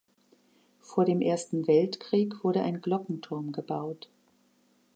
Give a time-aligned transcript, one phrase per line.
[0.79, 4.09] Vor dem Ersten Weltkrieg wurde ein Glockenturm gebaut.